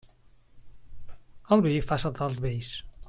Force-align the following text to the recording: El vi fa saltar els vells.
El 1.57 1.63
vi 1.67 1.75
fa 1.91 1.99
saltar 2.05 2.31
els 2.31 2.41
vells. 2.47 2.73